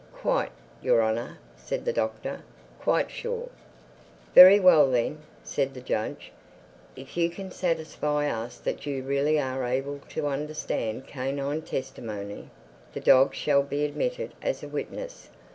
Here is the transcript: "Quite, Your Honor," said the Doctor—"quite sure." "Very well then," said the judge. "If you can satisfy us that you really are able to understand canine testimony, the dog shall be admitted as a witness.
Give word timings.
"Quite, 0.15 0.49
Your 0.81 1.03
Honor," 1.03 1.37
said 1.55 1.85
the 1.85 1.93
Doctor—"quite 1.93 3.11
sure." 3.11 3.49
"Very 4.33 4.59
well 4.59 4.89
then," 4.89 5.19
said 5.43 5.75
the 5.75 5.79
judge. 5.79 6.31
"If 6.95 7.15
you 7.17 7.29
can 7.29 7.51
satisfy 7.51 8.27
us 8.27 8.57
that 8.57 8.87
you 8.87 9.03
really 9.03 9.39
are 9.39 9.63
able 9.63 9.99
to 10.09 10.25
understand 10.25 11.05
canine 11.05 11.61
testimony, 11.61 12.49
the 12.95 12.99
dog 12.99 13.35
shall 13.35 13.61
be 13.61 13.85
admitted 13.85 14.33
as 14.41 14.63
a 14.63 14.67
witness. 14.67 15.29